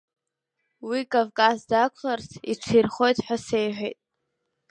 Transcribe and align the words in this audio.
Уи 0.89 1.01
Кавказ 1.11 1.59
дақәларц 1.69 2.29
иҽирхиоит 2.51 3.17
ҳәа 3.25 3.37
сеиҳәеит… 3.45 3.97